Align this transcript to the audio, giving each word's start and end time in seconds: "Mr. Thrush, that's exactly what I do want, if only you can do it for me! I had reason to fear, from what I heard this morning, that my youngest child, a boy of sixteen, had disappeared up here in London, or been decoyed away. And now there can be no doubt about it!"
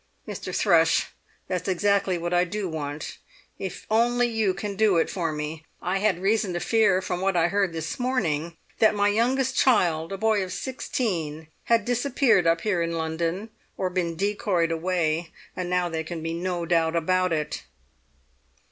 "Mr. 0.27 0.51
Thrush, 0.51 1.05
that's 1.47 1.67
exactly 1.67 2.17
what 2.17 2.33
I 2.33 2.43
do 2.43 2.67
want, 2.67 3.19
if 3.59 3.85
only 3.91 4.27
you 4.27 4.51
can 4.55 4.75
do 4.75 4.97
it 4.97 5.11
for 5.11 5.31
me! 5.31 5.63
I 5.79 5.99
had 5.99 6.23
reason 6.23 6.53
to 6.53 6.59
fear, 6.59 7.03
from 7.03 7.21
what 7.21 7.37
I 7.37 7.49
heard 7.49 7.71
this 7.71 7.99
morning, 7.99 8.57
that 8.79 8.95
my 8.95 9.09
youngest 9.09 9.55
child, 9.55 10.11
a 10.11 10.17
boy 10.17 10.43
of 10.43 10.51
sixteen, 10.51 11.49
had 11.65 11.85
disappeared 11.85 12.47
up 12.47 12.61
here 12.61 12.81
in 12.81 12.93
London, 12.97 13.51
or 13.77 13.91
been 13.91 14.15
decoyed 14.15 14.71
away. 14.71 15.31
And 15.55 15.69
now 15.69 15.87
there 15.87 16.03
can 16.03 16.23
be 16.23 16.33
no 16.33 16.65
doubt 16.65 16.95
about 16.95 17.31
it!" 17.31 17.61